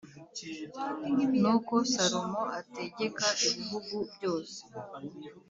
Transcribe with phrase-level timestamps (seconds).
[1.41, 4.59] Nuko Salomo ategeka ibihugu byose